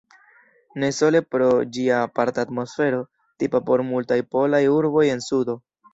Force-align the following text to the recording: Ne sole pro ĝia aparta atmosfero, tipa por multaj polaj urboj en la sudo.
Ne 0.83 0.87
sole 0.99 1.19
pro 1.35 1.49
ĝia 1.77 1.99
aparta 2.05 2.45
atmosfero, 2.47 3.03
tipa 3.45 3.61
por 3.69 3.85
multaj 3.91 4.19
polaj 4.37 4.63
urboj 4.79 5.05
en 5.15 5.23
la 5.25 5.29
sudo. 5.29 5.61